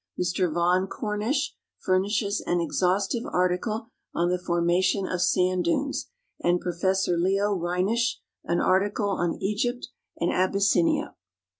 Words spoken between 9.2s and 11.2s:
Egypt and Abyssinia.